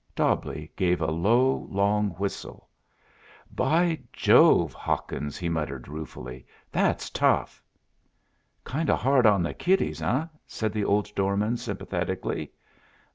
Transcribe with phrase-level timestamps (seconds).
[0.15, 2.67] Dobbleigh gave a long, low whistle.
[3.53, 6.43] "By Jove, Hawkins," he muttered ruefully.
[6.71, 7.61] "That's tough."
[8.63, 12.51] "Kind o' hard on the kiddies, eh?" said the old doorman sympathetically.